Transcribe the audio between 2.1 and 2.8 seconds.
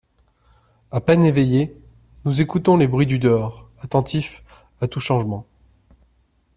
nous écoutons